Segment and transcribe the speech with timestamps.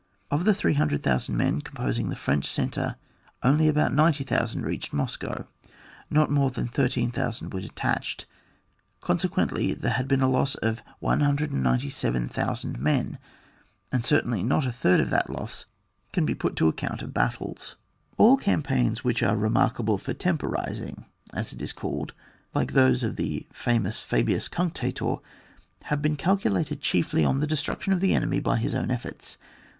[0.31, 2.95] Of the 300,000 men composing the French centre
[3.43, 5.45] only abont 90, 000 reached Moscow;
[6.09, 8.25] not more than 13,000 were detached;
[8.99, 13.19] consequently there had been a loss of 197,000 men,
[13.91, 15.67] and certainly not a third of that loss
[16.13, 17.75] can be put to account of battles.
[18.17, 22.15] All campaigns which are remarkable for temporising, as it is called,
[22.55, 25.21] like those of ihe famous Fabius Gunctator,
[25.85, 29.37] haye been calculated chiefly on the destruction of the enemy by his own efforts.